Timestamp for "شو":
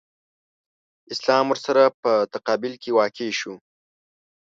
3.39-3.53